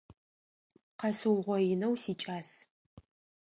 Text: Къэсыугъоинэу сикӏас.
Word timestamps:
Къэсыугъоинэу 0.99 1.93
сикӏас. 2.03 2.49